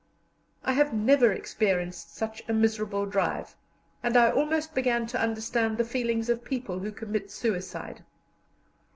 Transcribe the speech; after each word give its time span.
I 0.65 0.71
have 0.73 0.93
never 0.95 1.31
experienced 1.31 2.15
such 2.15 2.41
a 2.49 2.53
miserable 2.53 3.05
drive, 3.05 3.55
and 4.01 4.17
I 4.17 4.31
almost 4.31 4.73
began 4.73 5.05
to 5.05 5.21
understand 5.21 5.77
the 5.77 5.85
feelings 5.85 6.27
of 6.27 6.43
people 6.43 6.79
who 6.79 6.91
commit 6.91 7.29
suicide. 7.29 8.03